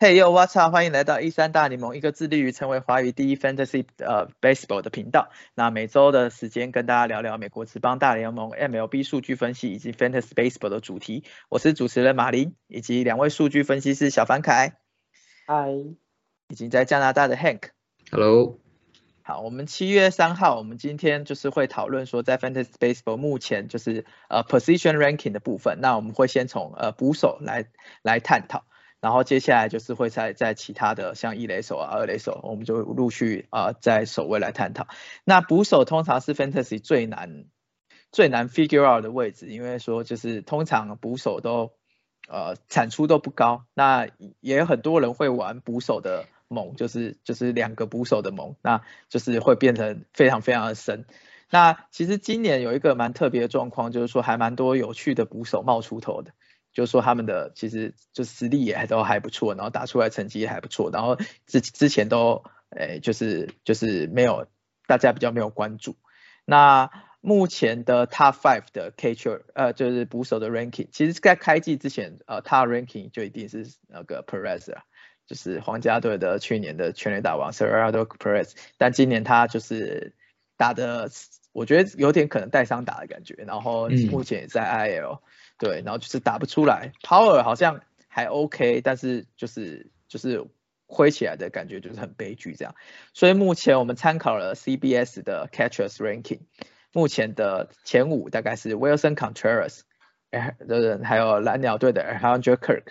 [0.00, 0.70] Hey yo，What's up？
[0.70, 5.30] 欢迎来到一三大联盟，一个致力于成为华语第一 Fantasy 呃 Baseball 的频道。
[5.54, 11.24] 那每周的时间跟大家聊聊美国职棒大联盟 MLB 数据分析以及 Fantasy Baseball 的主题。
[11.48, 14.74] 我是主持人马林，以及两位数据分析师小凡凯，
[15.46, 15.70] 嗨，
[16.48, 17.70] 已经在加拿大的 Hank。
[19.26, 25.78] 好，我们七月三号，我们今天就是会讨论说，在 Fantasy Baseball 目前就是呃 Position Ranking 的部分。
[25.80, 27.64] 那我们会先从呃捕手来
[28.02, 28.64] 来探讨。
[29.00, 34.88] 然后接下来就是会在在其他的像一垒手啊、二垒手，我们就陆续啊、呃、在首位来探讨。
[35.24, 37.46] 那捕手通常是 fantasy 最难
[38.12, 41.72] 最难 figure out 的位置，因为说就是通常捕手都
[42.28, 44.06] 呃产出都不高，那
[44.40, 51.04] 也有很多人会玩捕手的盟，就是就是两个捕手的盟，那就是会变成非常非常的深。
[51.50, 56.32] 那其实今年有一个蛮特别的状况，就是说还蛮多有趣的捕手冒出头的。
[56.72, 64.48] 就是说他们的其实就实力也还都还不错，然后打出来成绩也还不错，然后之之前都诶就是就是没有
[64.88, 65.94] 大家比较没有关注。
[66.44, 74.82] 那目前的 Top Five 的 catcher 呃就是捕手的 ranking，其实在开季之前呃他 ranking 就一定是那个 Perez 啊，
[75.26, 80.14] 就是皇家队的去年的全垒打王 Serrado Perez，但今年他就是
[80.56, 81.10] 打的
[81.52, 85.20] 我觉得有点可能带伤打的感觉，然后目前也在 IL。
[85.56, 90.44] 对，然后就是打不出来，Power 好像还 OK，但是就是就是
[90.86, 92.74] 挥起来的感觉就是很悲剧这样。
[93.12, 96.40] 所以目前我们参考了 CBS 的 Catchers Ranking，
[96.92, 99.82] 目前的前五大概是 Wilson Contreras，
[100.32, 102.86] 的人还有蓝鸟队的 Alejandro Kirk，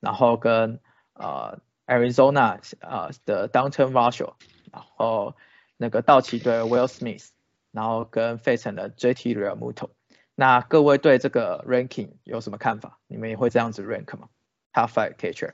[0.00, 0.80] 然后跟
[1.20, 4.34] 呃 Arizona 呃的 Downton Marshall，
[4.72, 5.36] 然后
[5.76, 7.28] 那个道奇队 Will Smith，
[7.72, 9.90] 然后跟费城的 JT Realmuto。
[10.34, 12.98] 那各位对这个 ranking 有什么看法？
[13.06, 14.28] 你们也会这样子 rank 吗
[14.72, 15.52] ？Top five catcher？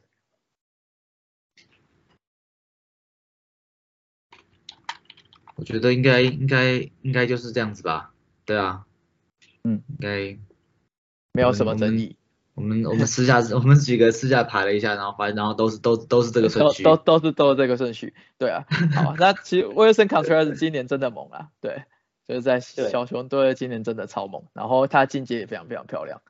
[5.57, 8.13] 我觉得应该应该应该就是这样子吧。
[8.45, 8.87] 对啊，
[9.65, 10.39] 嗯，应该
[11.33, 12.17] 没有什么争议。
[12.57, 18.15] 我们我们私下 我们几个私下排了一下，然后反正然后都是都都是这个顺序，都都是都是这个顺序。
[18.39, 21.85] 对啊，好， 那其实 Wilson Contreras 今年真的猛啊，对。
[22.29, 26.23] 就是在小熊队今年真的超猛，然后他进阶也非常非常漂亮。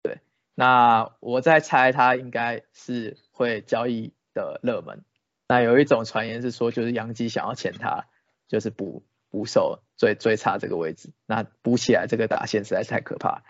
[0.00, 0.20] 对，
[0.54, 5.02] 那我在猜他应该是会交易的热门。
[5.48, 8.04] 那有一种传言是说，就是杨基想要签他，
[8.46, 11.10] 就是补补手最最差这个位置。
[11.26, 13.42] 那补起来这个打线实在是太可怕。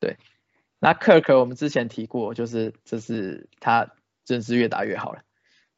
[0.00, 0.16] 对，
[0.78, 3.94] 那 Kirk 我们之前提过，就是这是他
[4.24, 5.22] 真是越打越好了。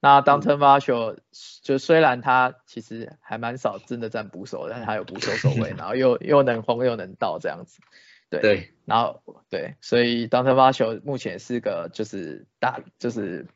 [0.01, 1.19] 那 Downton Marshall
[1.63, 7.81] 就虽然他其实还蛮少真的占捕手，但是他有捕手守卫， 然后又又能轰又能到这样子，
[8.31, 13.49] 对，对，然后对，所以 Downton Marshall 目前是个就是大就是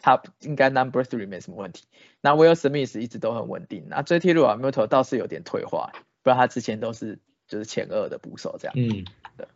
[0.00, 1.84] 他应该 Number Three 没什么问题。
[2.20, 5.92] 那 Will Smith 一直都很稳定，那 JT Realmuto 倒是有点退化，
[6.24, 9.04] 不然他之前都是就是前二的捕手这样，嗯，
[9.36, 9.48] 对对。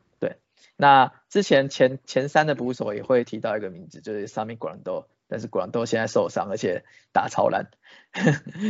[0.76, 5.06] 那之前前前三的捕手也会提到一个名字，就是 Sammy Grandal。
[5.32, 6.82] 但是 Grando 现在受伤，而且
[7.12, 7.70] 打超烂，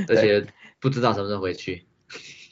[0.08, 0.46] 而且
[0.78, 1.86] 不知道什么时候回去。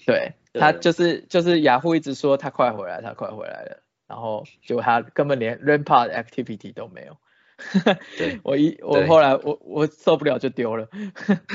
[0.06, 7.18] 对 他就是就是雅虎一直说他快回来，他快回来了，然后结果他根本连 rampart activity 都没有。
[8.16, 10.88] 对， 我一我后来我我受不了就丢了。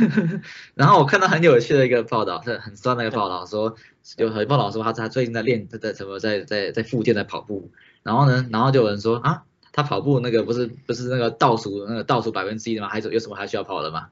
[0.76, 3.76] 然后我看到很有趣的一个报道，是很酸的一个报道，说
[4.18, 7.72] 有很报道说他他最近在练他在什么在在在复健在跑步，
[8.04, 9.44] 然后呢，然后就有人说啊。
[9.76, 12.90] 他跑步那个不是不是那个倒数那个倒数百分之一的吗？
[12.90, 14.10] 还是有什么还需要跑的吗？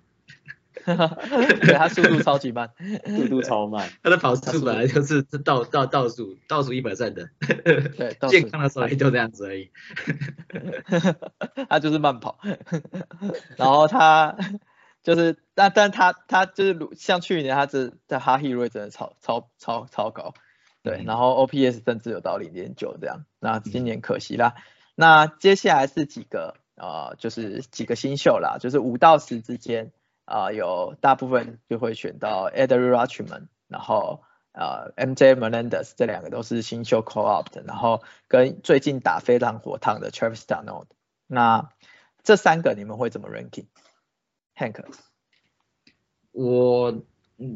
[1.61, 2.71] 对他速度超级慢，
[3.05, 3.89] 速度超慢。
[4.03, 7.29] 他的跑速本来就是倒倒倒数倒数一百站的，
[7.97, 9.71] 对，健康的时候也就这样子而已。
[11.69, 12.39] 他就是慢跑，
[13.57, 14.35] 然后他
[15.03, 20.33] 就是但但他他就是像去年他这在哈希瑞真的超超超超高，
[20.83, 24.55] 对，然后 OPS 甚至有到零点九这样，那今年可惜啦。
[24.95, 29.91] 那接下来是几个呃，就是几个新秀啦，就是五到十之间
[30.31, 34.23] 啊、呃，有大部分就会选到 Eder Rutschman，然后
[34.53, 40.85] 呃 MJ Melendez 这两个都是新秀 Co-op 的，然后跟最近打非常火烫的 Travis Darnold，
[41.27, 41.69] 那
[42.23, 44.85] 这三个你们会怎么 ranking？Hank，
[46.31, 47.03] 我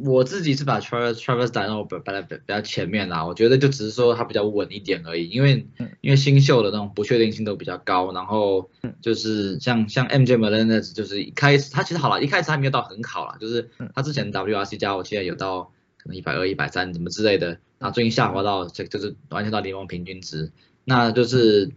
[0.03, 5.67] 我自己是把 Travis Travis d a n o 摆在比较前面啦，我觉得就只是说他比较稳一点而已，因为
[6.01, 8.71] 因为新秀的那种不确定性都比较高，然后
[9.01, 20.51] 就是像像 MJ Melendez 就是一开始他其实好了，一开始还没有到很好啦，就是他之前 WRC 加我现在有到可能一百二一百三什么之类的，然后最近下滑到这就是完全到联盟平均值，
[20.83, 21.69] 那就是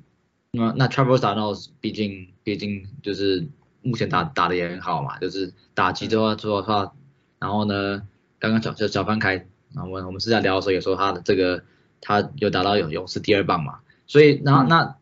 [0.50, 3.46] 那那 Travis d a n o 毕竟毕竟就是
[3.82, 6.94] 目前打打的也很好嘛，就是打击的话做的话。
[7.38, 8.02] 然后呢，
[8.38, 9.34] 刚刚小小小翻开，
[9.74, 11.62] 然后我我们私下聊的时候也说他的这个
[12.00, 14.96] 他有达到有勇士第二棒嘛，所以然后那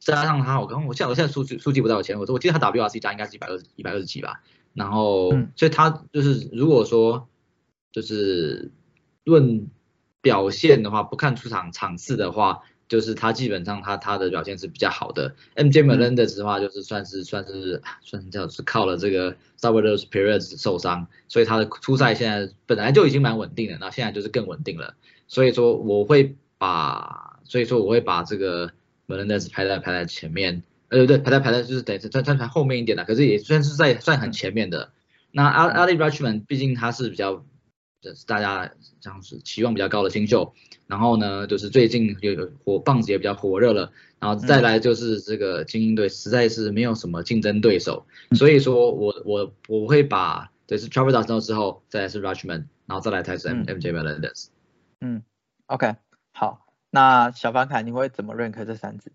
[0.00, 4.42] 加上他，我刚我现在我现在数据数据不到我前，我说我记得他 WRC 加应该是一百二一百二十几吧，
[4.72, 7.28] 然后所以他就是如果说
[7.92, 8.70] 就是
[9.24, 9.68] 论
[10.20, 12.62] 表现的话，不看出场场次的话。
[12.88, 24.94] 就是他基本上他他的表现是比较好的，MJ Melendez 的话就是算是算是算是叫是靠了这个 s u b e r o s Perez 受伤，所以他的初赛现在本来就已经蛮稳定的，那现在就是更稳定了，
[25.28, 28.70] 所以说我会把所以说我会把这个
[29.08, 34.90] Melendez 排在排在前面，呃对排在排在就是等算算排后面一点的，可是也算是在算很前面的。
[35.32, 37.44] 那 Ali Rachman 毕竟他是比较。
[38.12, 38.70] 是大家
[39.00, 40.52] 这样子期望比较高的新秀，
[40.88, 54.48] 然后呢，就是最近有火棒子也比较火热了，然后再来就是这个精英队实在是没有什么竞争对手，所以说我我我会把对是 Travis d 之后，再来是 Rachman，然后再来才是 M M J Melendez。
[55.00, 55.22] 嗯
[55.66, 55.94] ，OK，
[56.32, 59.12] 好，那小凡凯你会怎么认可这三支？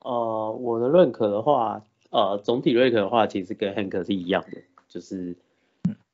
[0.00, 5.36] 呃，我的认可的话，呃，总体认可的话，其实跟 Hank 是一样的，就是。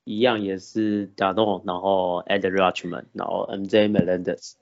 [0.08, 4.54] 一样也是 d a n o 然后 Ed Rachman，然后 MJ Melendez。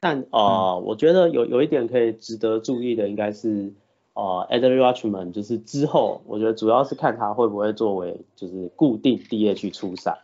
[0.00, 3.72] 但呃，我觉得有有一点可以值得注意的，应该是
[4.14, 10.18] 呃 Ed Rachman，就是之后我觉得主要是看他会不会作为就是固定 DH 出赛。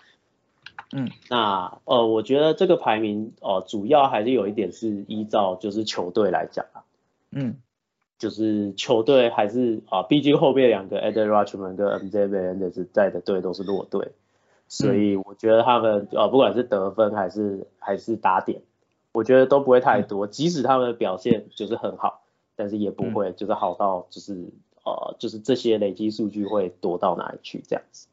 [0.92, 6.82] 嗯，那呃，我觉得这个排名呃主要还是有一点是依照就是球队来讲啊。
[7.30, 7.58] 嗯，
[8.18, 14.10] 就是球队还是啊，毕竟后面两个 Ed Rachman 跟 MJ Melendez 在的队都是弱队。
[14.68, 18.60] 所以我觉得他们呃不管是得分还是还是打点，
[19.12, 20.26] 我觉得都不会太多。
[20.26, 22.22] 即使他们的表现就是很好，
[22.54, 24.34] 但是也不会就是好到就是
[24.84, 28.08] 呃就是这些累积数据会多到哪里去这样子。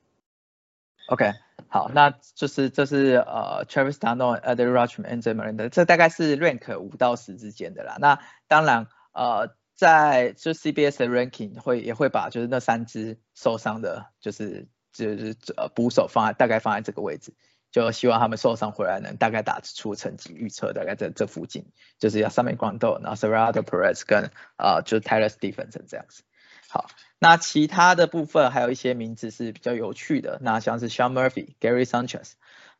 [1.09, 1.33] OK，
[1.67, 5.49] 好，那就是这是呃 Travis d a n o a d e r a n d m a i
[5.49, 7.97] n 的，这大概是 rank 五到十之间的啦。
[7.99, 14.67] 那当然呃在就 CBS 的 ranking 会也会把就是那三支受伤的，就是。
[14.95, 17.33] 就是呃捕手放在大概放在这个位置，
[17.71, 21.65] 就希望他们受伤回来能大概打出成绩预测，大概在这附近，
[21.99, 26.23] 就是要上面光豆，然后 s e r a d o Perez 跟啊就是 Tyler Stephenson 这样子。
[26.69, 26.87] 好，
[27.19, 32.33] 那其他的部分还有一些名字是比较有趣的，那像是 Sean Murphy、Gary Sanchez，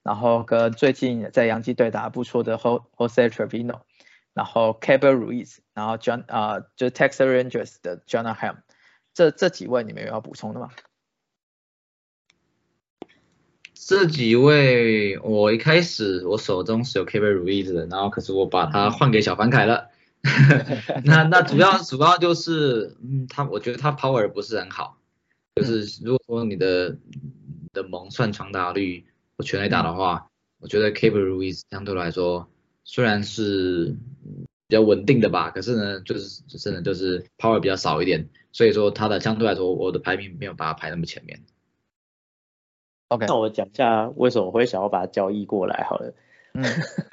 [0.04, 3.82] 然后跟最近在洋基队打不错的 Jose Trevino，
[4.34, 8.58] 然后 k a b e r Ruiz，然后 John 啊就是 Texas Rangers 的 John Ham，
[9.14, 10.72] 这这几位你们有要补充的吗？
[13.88, 19.90] 这几位，我一开始我手中是有 K 贝如意的，然后可是我把它换给小凡凯了。
[21.06, 24.98] 那那主要主要就是，嗯，他我觉得他 power 不是很好，
[25.56, 26.98] 就是如果说你的
[27.74, 29.06] 的蒙算传达率
[29.38, 32.50] 我全垒打的话，我觉得 K 贝如意相对来说
[32.84, 33.96] 虽然是
[34.68, 41.40] 比较稳定的吧，可是呢就是真的就是 power 比较少一点，所以说他的相对来说我的排名没有把它排那么前面。
[43.10, 46.14] OK，那我讲一下为什么会想要把它交易过来好了。
[46.54, 46.64] 嗯，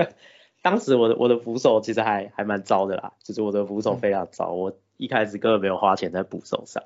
[0.63, 6.83] 当时我的我的扶手其实还还蛮糟的啦，就是我的扶手非常糟，我一开始根本没有花钱在扶手上。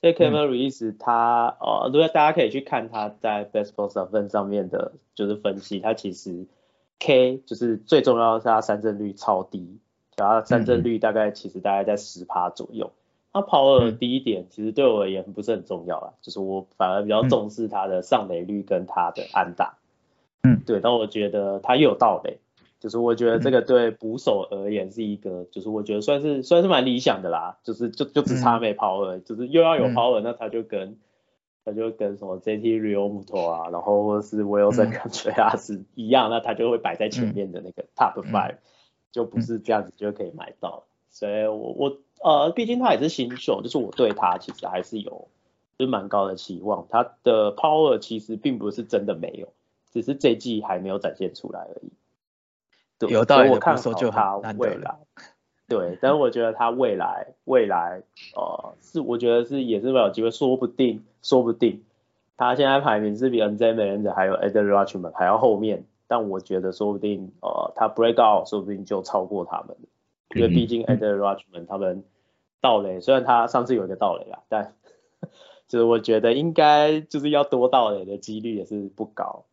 [0.00, 6.46] 所以 Kevin Reese 他呃，如果大家可以去看他在 Baseball 上分上面的，就是分析，他其实
[6.98, 9.78] K 就是最重要的是他三振率超低，
[10.16, 12.92] 然后三振率大概其实大概在十趴左右。
[13.32, 19.78] 那跑尔第一点其实对我而言不是很重要啊，就是我反而比较重视他的上垒率跟他的安打。
[20.42, 22.38] 嗯，对，但我觉得他又有盗垒，
[22.80, 30.96] 就是我觉得这个对捕手而言是一个，就是我觉得算是算是蛮理想的啦，就是就就只差没跑尔，就是又要有跑尔，那他就跟
[31.64, 38.56] 他就跟什么 JT Rio Muto 啊，然后或者是 Wilson Contreras 一样，那他就会摆在前面的那个 Top Five，
[39.12, 41.96] 就不是这样子就可以买到，所以我我。
[42.22, 45.28] 呃，毕竟他也是新秀，就是我对他其实还是有
[45.78, 46.86] 就是蛮高的期望。
[46.90, 49.48] 他的 power 其实并不是真的没有，
[49.90, 51.90] 只是这季还没有展现出来而已。
[52.98, 53.48] 对，有道理。
[53.48, 54.98] 我看好他未来。
[55.66, 58.02] 对，但是我觉得他未来未来
[58.36, 61.82] 呃是我觉得是也是没有机会，说不定说不定
[62.36, 69.74] 他现在排名是比 NJ 美人者还有 Eder Rutschman 还要后面，但我觉得说不定呃他 break out 说不定就超过他们，
[70.34, 72.04] 因为毕竟 Eder Rutschman 他们
[72.60, 74.74] 盗垒，虽然他上次有一个盗垒啦， 但
[75.68, 79.46] 就是我觉得应该就是要多盗垒的几率也是不高。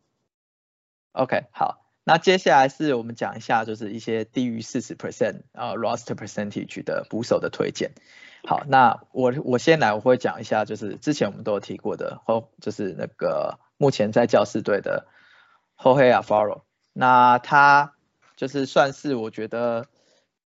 [1.12, 1.84] OK，好。
[2.04, 7.90] 那接下来是我们讲一下，就是一些低于四十 percent 啊 roster percentage 的捕手的推荐。
[8.44, 15.06] 好，那我我先来，我会讲一下，就是之前我们都有提过的，后就是那个目前在教士队的
[15.76, 16.62] Jorge Alfaro。
[16.94, 17.92] 那他
[18.36, 19.84] 就是算是我觉得，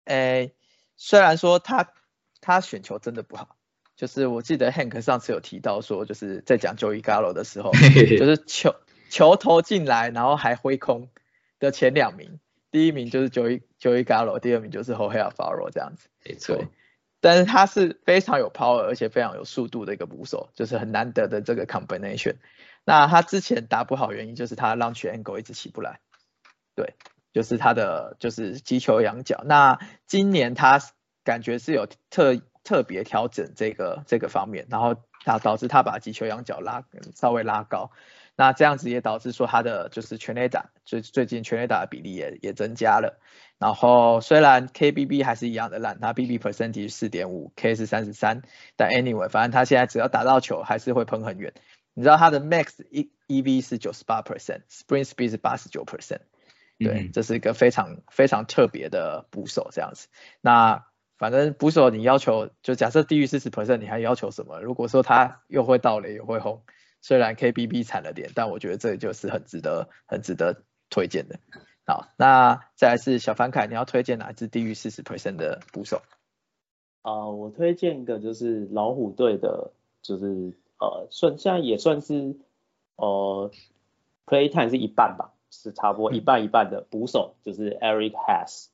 [0.05, 0.53] 诶，
[0.97, 1.93] 虽然说他
[2.41, 3.57] 他选球真的不好，
[3.97, 8.75] 就是我记得 Hank 上次有提到说，就是在讲 Joey Gallo 的时候，就是球
[9.11, 11.09] 球投进来，然后还挥空。
[11.59, 12.41] 的前两名，
[12.73, 16.09] 第一名就是 Joey Joey Gallo，第二名就是 Jorge Alfaro 这样子。
[16.25, 16.65] 没错，
[17.21, 22.35] 但是他是非常有 power，而且非常有速度的一个捕手，就是很难得的这个 combination。
[22.85, 26.01] 那他之前打不好原因就是他让全 angle 一直起不来，
[26.75, 26.95] 对，
[27.33, 29.43] 就是他的就是击球仰角。
[29.47, 30.81] 那今年他
[31.25, 36.85] 感觉是有特特别调整这个这个方面，然后导导致他把击球仰角拉
[37.15, 37.91] 稍微拉高。
[38.35, 43.21] 那这样子也导致说他的就是全垒打，最最近全垒打的比例也也增加了。
[43.59, 48.43] 然后虽然 KBB 还是一样的烂，他 BB percentage 四点五，K 是三十三，
[48.75, 51.53] 但 anyway，反正他现在只要打到球还是会喷很远。
[51.95, 56.21] 你知道他的 max E EV 是九十八 percent，Spring Speed 是八十九 percent，
[56.85, 60.09] 对，这是一个非常非常特别的捕手这样子。
[60.41, 60.87] 那
[61.19, 64.61] 反正捕手你要求就假设低于四十 percent，你还要求什么？
[64.61, 66.63] 如果说他又会倒垒又会轰。
[67.05, 71.41] 虽然 KBB 惨了点，但我觉得这就是很值得、很值得推荐的。
[71.85, 76.01] 好，那再来是小凡凯，你要推荐哪一支低于四十 percent 的捕手？
[77.03, 82.37] 啊，我推荐一个就是老虎队的，就是呃，算现在也算是
[82.95, 83.51] 呃
[84.25, 88.67] ，play time 是一半吧，是差不多一半一半的捕手，就是 Eric Has。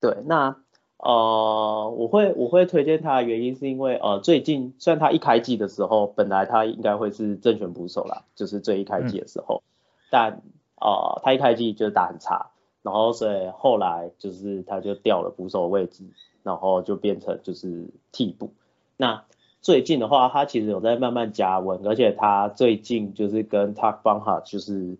[0.00, 0.56] 对，那。
[0.98, 9.62] 呃，我会我会推荐他的原因是因为呃最近虽然他一开季的时候本来他应该会是正选捕手啦，就是最一开季的时候，
[10.10, 10.40] 但
[10.80, 12.50] 呃他一开季就是打很差，
[12.80, 16.02] 然后所以后来就是他就掉了捕手位置，
[16.42, 18.54] 然后就变成就是替补。
[18.96, 19.24] 那
[19.60, 24.96] 最近的话，他其实有在慢慢加温，而且他最近就是跟 Tak b a n h a 就是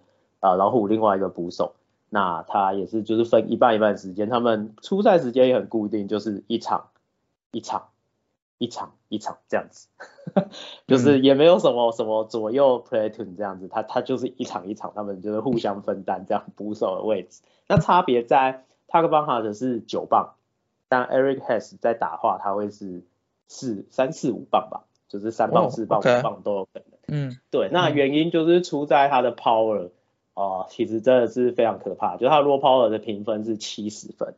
[0.51, 1.75] 呃老虎另外一个捕手。
[2.09, 6.91] 那他也是就是分一半一半时间，他们出赛时间也很固定，就是一场
[7.51, 7.89] 一场
[8.59, 9.89] 一场一场这样子，
[10.87, 17.43] 就是也没有什么什么左右 platoon 这样子，他他就是一场一场，他们就是互相分担这样捕手的位置。
[17.67, 20.35] 那差别在 t a k b a n h a 的是九磅，
[20.89, 23.03] 但 Eric Has 在打话他会是
[23.49, 26.87] 四三四五磅吧，就是三磅四磅五磅都有可能。
[27.09, 29.91] 嗯，对，那原因就是出在他的 power。
[30.37, 34.35] 哦，其实真的是非常可怕，就是他 raw power 的评分是七十分。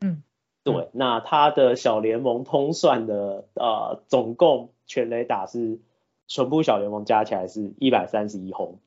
[0.00, 0.22] 嗯，
[0.64, 5.78] 对，那他的小联盟通算的呃总共全垒打是
[6.26, 8.78] 全部小联盟加起来是一百三十一轰。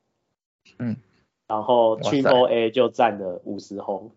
[0.80, 0.98] 嗯，
[1.48, 4.10] 然后 triple A 就占了五十轰。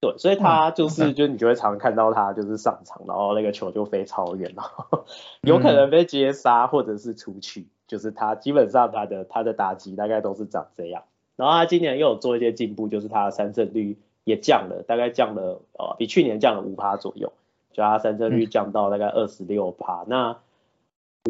[0.00, 5.06] 对，所以他就是就你就会常看到他就是上场，然后那个球就飞超远，然 后
[5.40, 11.02] 有可能被接杀或者是出去，就是他基本上他的他的打击大概都是长这样。
[11.38, 17.32] 然后他今年又有做一些进步，就是他的三振率也降了，大概降了呃比去年降了五趴左右，
[17.72, 20.04] 就他三振率降到大概二十六趴。
[20.08, 20.36] 那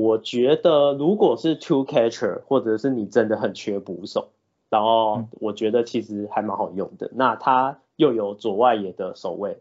[0.00, 4.29] 我觉得如果是 two catcher 或者是你真的很缺捕手，
[4.71, 7.11] 然后我觉得其实还蛮好用的。
[7.12, 9.59] 那他又有左外野的守卫，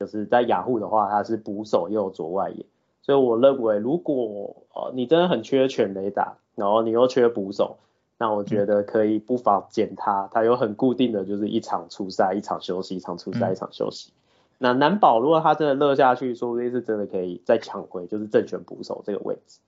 [0.00, 2.64] 就是在雅虎的话他是捕手又有左外野，
[3.02, 7.76] 所以我认为如果呃你真的很缺全垒打，然后你又缺捕手。
[8.22, 14.12] 那我觉得可以不妨减他，他有很固定的就是一场出赛，一场休息，一场出赛，一场休息。
[14.58, 19.58] 那难保如果他真的热下去，说不定是真的可以再抢回就是正选捕手这个位置，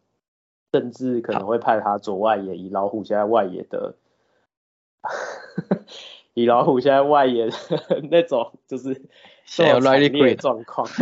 [0.71, 3.97] 甚至可能会派他左外野，以老虎现在外野的，
[6.35, 7.53] 以老虎现在外野的
[8.09, 8.91] 那种就是
[9.59, 10.87] 有强烈状况。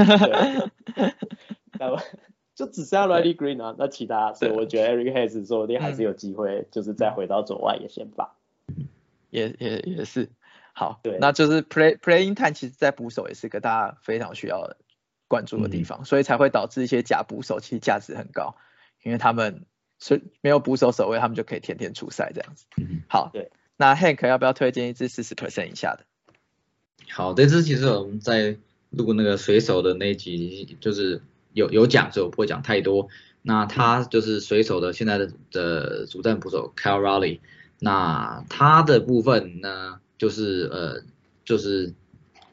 [2.62, 8.36] 就只剩下 Riley Green 啊，那其他，所以我觉得 Eric Hayes 说不定还是有机会，就是再回到左外野先发。
[9.30, 10.30] 也也也是，
[10.72, 14.76] 好，对，那就是 Play Playing Time，其实在捕手也是个大家非常需要
[15.26, 18.54] 关注的地方，所以才会导致一些假捕手其实价值很高，
[19.02, 19.64] 因为他们
[19.98, 22.66] 是没有捕手守卫，他们就可以天天出赛这样子。
[23.08, 26.04] 好，对，那 Hank 要不要推荐一支四十 percent 以下的？
[27.10, 28.56] 好，这支其实我们在
[28.90, 31.22] 录那个水手的那集就是。
[31.52, 33.08] 有有讲，所以我不会讲太多。
[33.42, 37.40] 那他就是水手的现在的的主战捕手 Cal Raleigh，
[37.80, 41.02] 那他的部分呢，就是呃
[41.44, 41.92] 就是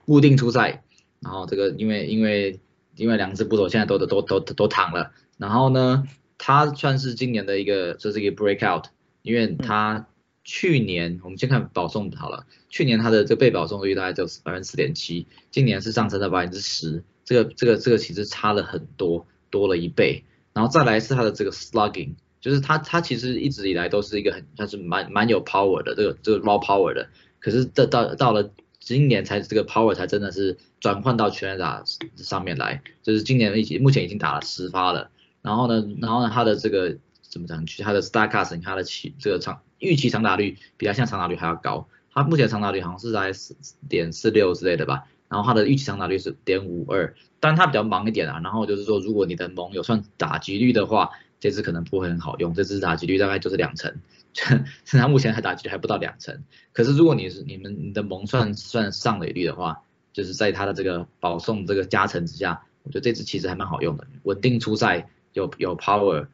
[0.06, 0.84] 固定出赛，
[1.20, 2.60] 然后这个因为因为
[2.96, 6.08] 因为两只捕手现在都都都都躺了，然后呢，
[6.40, 8.86] 他算是今年的一个这是一个 breakout，
[9.22, 10.08] 因为他
[10.44, 20.24] 去年我们先看保送好了，去年他的这个被保送率大概就是百分之四点七，今年是上升到百分之十，这个这个这个其实差了很多，多了一倍。
[20.52, 27.08] 然后再来是他的这个 slugging，就是他他其实一直以来都是一个很他是蛮蛮有 power 的这个这个 raw power 的，
[27.40, 31.84] 可是到到到了今年才这个 power 才真的是转换到全垒打
[32.16, 35.12] 上面来，就是今年已经目前已经打了十发了，
[35.44, 43.56] 然后呢然后呢他的这个怎么讲，他的 star cast 他的起这个长预期长打率比他现在长打率还要高，他目前长打率好像是在四
[43.88, 45.06] 点四六之类的吧。
[45.30, 48.42] 然后他的预期长打率是点五二，但他比较忙一点啊。
[48.44, 52.54] 然后就是说，如果你的盟有算打击率的话，这支可能不会很好用。
[52.54, 53.96] 这支打击率大概就是两成，
[54.34, 56.44] 现在目前还打击率还不到两成。
[56.74, 66.26] 可是如果你是你们你的盟算算上垒率的话，就是在他的这个保送这个加成之下，我觉得这支其实还蛮好用的，稳定出赛，有有 power，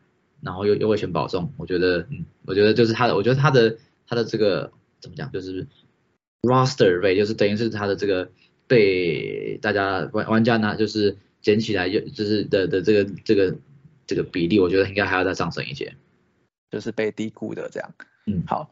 [0.41, 4.71] 然后又又会选保送，我觉得嗯，我觉得就是他的，我觉得他的他的这个
[5.01, 5.67] 怎么讲，就是
[6.43, 8.31] roster rate，就是等于是他的这个。
[8.67, 13.57] 被大家玩玩家呢，就是捡起来就就是的的这个这个
[14.07, 15.95] 这个比例，我觉得应该还要再上升一些，
[16.71, 17.93] 就是被低估的这样。
[18.25, 18.71] 嗯，好，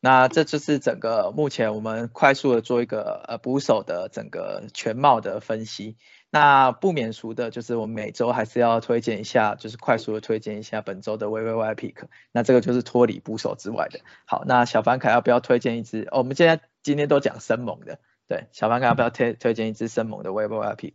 [0.00, 5.96] 那这就是整个目前我们快速的做一个呃捕手的整个全貌的分析。
[6.28, 11.94] 那不免俗的就是我们每周还是要推荐一下，就是快速的推荐一下本周的 VVY Pick。
[12.32, 14.00] 那这个就是脱离捕手之外的。
[14.26, 16.08] 好，那小凡凯要不要推荐一支？
[16.10, 18.00] 哦，我们现在今天都讲生猛的。
[18.28, 20.94] 对，小凡，要不要推推荐一支生猛的 w e b o Pick？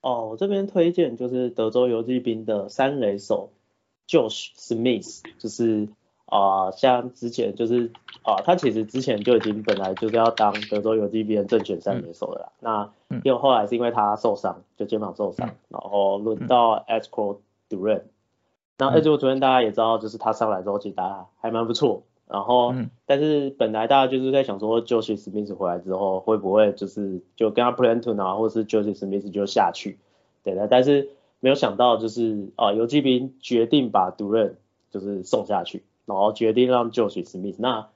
[0.00, 3.52] 哦，我这边推荐就是德州游击兵的三垒手
[4.08, 5.88] Josh Smith，就是
[6.24, 12.52] 啊，像之前就是啊，他其实之前就已经本来就是要当德州游击兵正选三垒手的啦。
[12.60, 12.92] 那
[13.24, 18.02] 因为后来是因为他受伤，就肩膀受伤，然后轮到 e s c o Duran。
[18.78, 22.04] 那 e d c o Duran 大家也知道，就是他上来之后其实打还蛮不错。
[22.32, 22.72] 然后，
[23.06, 29.98] 但是本来大家就是在想说，Josh Smith 回来之后会不会就是就跟他 Plan to 啊，或者是 Josh Smith 就下去，
[30.44, 30.68] 对的。
[30.68, 34.52] 但是没有想到就是啊，游击兵决定把 Duran
[34.92, 37.88] 就是送下去，然后决定让 Josh Smith 那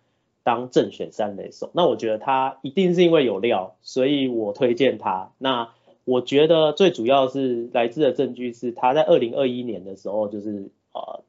[0.42, 1.70] 当正选三垒手。
[1.73, 5.31] 那我觉得他一定是因为有料，所以我推荐他。
[5.38, 5.68] 那
[6.05, 11.23] 我觉得最主要是来自的证据是他在二零二一年的时候就是呃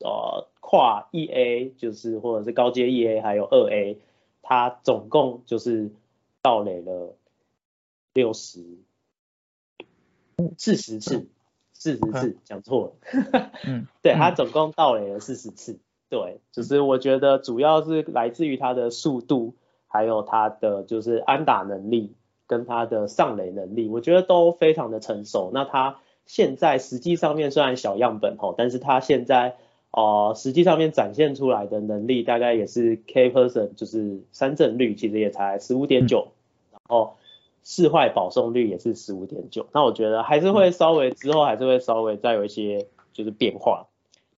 [0.00, 0.48] 呃。
[0.68, 4.00] 跨一 A 就是或者是高阶一 A 还有二 A，
[4.42, 5.92] 他总共就是
[6.42, 7.14] 盗垒了
[8.12, 8.64] 六十
[10.58, 11.28] 四十次，
[11.72, 19.54] 四十次讲错了，嗯， 对他总共盗垒了四十次，对，就是我觉得主要是来自于他的速度，
[19.86, 22.16] 还有他的就是安打能力
[22.48, 25.52] 跟他的上垒能力，我觉得都非常的成熟。
[25.54, 29.58] 那他现在实际上面虽然小样本吼，但是他现在。
[29.96, 36.32] 哦，实际上面展现出来的能力大概也是 K person，就是三振率其实也才十五点九，
[36.70, 37.16] 然后
[37.62, 43.86] 四坏保送率也是十五点九，那我觉得还是会稍微之后还是会稍微再有一些就是变化，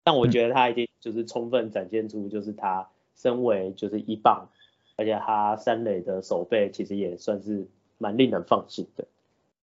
[0.05, 4.51] 但我觉得他已经就是充分展现出就是他身为就是一棒，
[4.95, 7.67] 而且他三垒的手背其实也算是
[7.99, 9.07] 蛮令人放心的，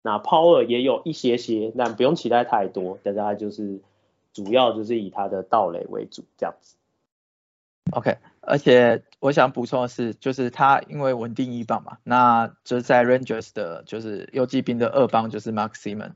[0.01, 3.81] 那 power 也有一些些，但不用期待太多，但是他就是。
[4.33, 6.77] 主要就是以他的盗垒为主，这样子。
[7.91, 16.13] OK，而且我想补充的是，就是他因为稳定一棒嘛，那就是在 Rangers 的，就是游击兵的二棒就是 Mark Simon，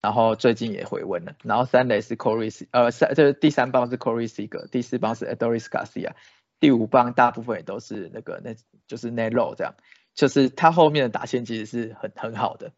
[0.00, 6.12] 然后最近也回温了，然后三垒是 Corey，呃三就是第三棒是 Corey s e g e r 第四棒是 Adoris Garcia，
[6.60, 8.54] 第五棒大部分也都是那个那
[8.86, 9.74] 就是 Nero 这样，
[10.14, 12.70] 就是他后面的打线其实是很很好的。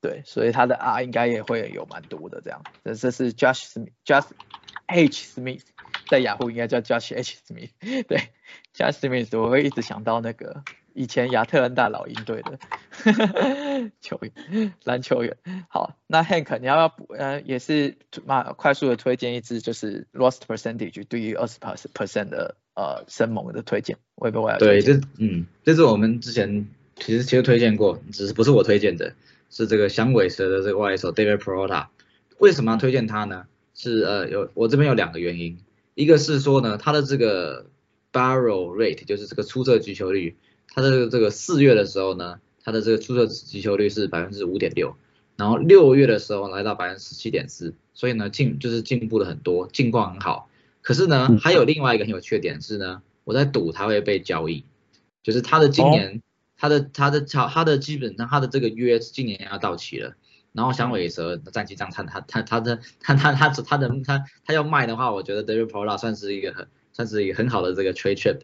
[0.00, 2.62] 对，所以他的 R 应该也会有蛮多的这样。
[2.84, 4.28] 这这是 Josh Smith，Josh
[4.86, 5.62] H Smith，
[6.08, 7.70] 在雅虎应该叫 Josh H Smith。
[8.06, 8.18] 对
[8.74, 12.58] ，Josh Smith，我会一直想到那个以前亚特兰大老鹰队的
[14.00, 15.36] 球员，篮球员。
[15.68, 17.14] 好，那 Hank，你要不要补？
[17.14, 24.56] 呃，也是马快速的推荐一支，就是 Lost Percentage 对于二十 percent 的呃生猛的推荐，会不会？
[24.58, 29.14] 对，这嗯，这是我们之前其实其实推荐过，只是不是我推荐的。
[29.50, 31.86] 是这个响尾蛇的这个外手 David Peralta，
[32.38, 33.44] 为什么要推荐他呢？
[33.74, 35.58] 是呃有我这边有两个原因，
[35.94, 37.66] 一个是说呢他的这个
[38.10, 40.34] barrel rate 就是这个出色击球率，
[40.72, 44.96] 他的这个四月的时候呢，他的这个出色击球率是百分之五点六，
[45.36, 50.48] 然后六月的时候来到百分之十七点四，所以呢进就是进步了很多，近况很好。
[50.80, 54.64] 可是呢，还有另外一个很有缺点是呢，我在赌它会被交易，
[55.22, 56.22] 就是它的今年
[56.58, 60.14] 它的他的它它的基本上他的这个约今年要到期了。
[60.52, 68.38] 然后响尾蛇战绩这样，他他他他的他他他他的他他要卖的话，我觉得 David Pola 算是一个很算是一个很好的这个 trade chip。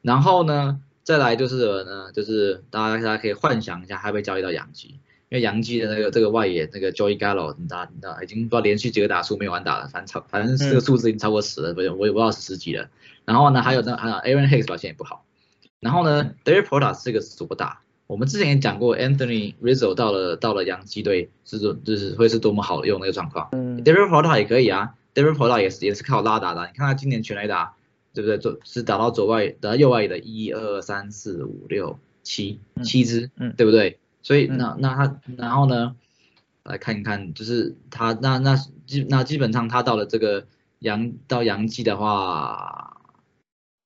[0.00, 12.88] 然后呢，再来就是呢，就是大家大家可以幻想一下，他被交易到洋基，因为洋基的那个这个外野那个 Joey Gallo，你知道你知道已经不知道连续几个打数没有完打了，反正超反正这个数字已经超过十了，不我也不知道是十几了。
[13.26, 15.26] 然后呢，还有那还有 Aaron Hicks 表现也不好。
[15.80, 17.80] 然后呢，David Pola 是个左打。
[18.06, 23.48] 我们之前也讲过，Anthony Rizzo 到了到了洋基队是多就是会是多么好用的一个状况。
[23.52, 26.66] 嗯，David Porter 也可以啊，David Porter 也是也是靠拉打的。
[26.66, 27.76] 你看他今年全垒打，
[28.12, 28.36] 对不对？
[28.38, 33.98] 左是打到左外打到右外的一二三四五六七七支，嗯，对不对？
[34.22, 35.94] 所以那那他然后呢，
[36.64, 40.46] 来看一看，就是他那那基那基本上他到了这个
[40.80, 42.96] 洋到洋基的话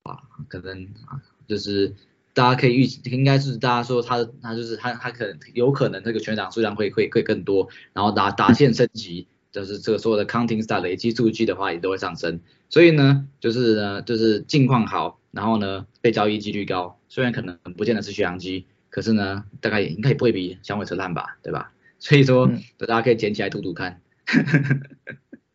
[0.02, 1.94] 啊，可能啊就是。
[2.37, 21.72] 大家可以预应该是大家说他他就是他他可能有可能这个全场数量会会会更多，然后打打线升级，就是这个所有的 counting star 累积数据的话也都会上升，所以呢就是呢就是近况好，然后呢被交易几率高，虽然可能不见得是血氧机，可是呢大概也应该也不会比响尾车烂吧，对吧？
[22.00, 24.00] 所以说大家可以捡起来赌赌看。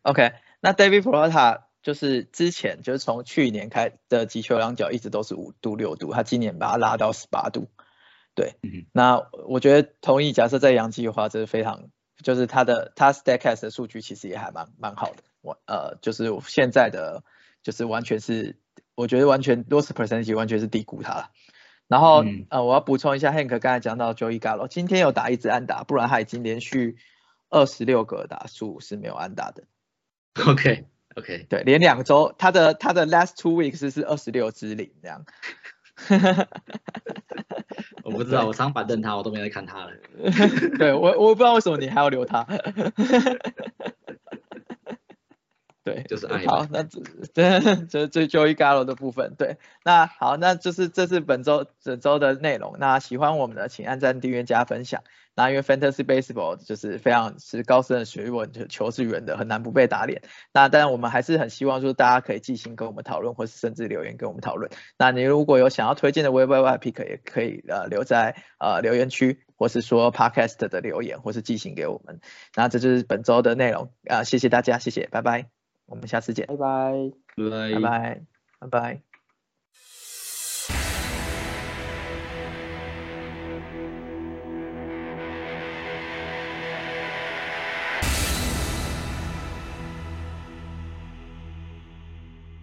[0.00, 1.69] OK，那 David Prota。
[1.82, 7.68] 就是之前就是从去年开的击球量角一直都是五度六度，他今年把它拉到十八度，
[8.34, 8.56] 对，
[8.92, 11.88] 那我觉得同意，假设在阳基的话，这是非常，
[12.22, 17.24] 就是他的他 Statcast 的数据其实也还蛮蛮好的，我呃就是现在的
[17.62, 18.56] 就是完全是，
[18.94, 21.30] 我觉得完全 loss percentage 完全是低估他了，
[21.88, 26.98] 然后呃我要补充一下，Hank 刚才讲到 Joey Gallo 今天有打一支安打，不然他已经连续
[27.48, 29.64] 二十六个打数是没有安打的
[30.46, 30.84] ，OK。
[31.16, 35.24] OK，对，连两周，他的他的 last two weeks 是二十六之零这样。
[38.04, 39.92] 我不知道，我常板凳他，我都没来看他了。
[40.78, 42.46] 对我，我不知道为什么你还要留他。
[45.82, 46.44] 对，就是爱。
[46.46, 47.00] 好，那这
[47.32, 52.76] 这这这 Joey Gallo 的部分，对，那好，那就是这是本周本周的内容。
[52.78, 55.02] 那喜欢我们的，请按赞、订阅、加分享。
[55.34, 60.20] 那因为 Fantasy Baseball 就是非常是高深的学问，就球是圆的，很难不被打脸。
[60.52, 64.70] 那当然我们还是很希望说大家可以寄信跟我们讨论，或是甚至留言跟我们讨论。
[64.98, 72.20] 那你如果有想要推荐的 Web Pick，也可以呃留在呃留言区，或是说 Podcast 的留言，或是寄信给我们。
[72.54, 75.59] 那这就是本周的内容啊，谢谢大家，谢谢，拜拜。
[75.90, 76.92] 我们下次见，拜拜，
[77.36, 78.22] 拜拜，拜拜，
[78.60, 79.09] 拜拜。